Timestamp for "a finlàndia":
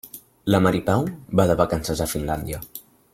2.07-2.63